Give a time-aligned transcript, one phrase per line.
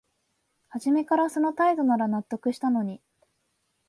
[0.69, 3.03] はじめからその態度なら納得したのに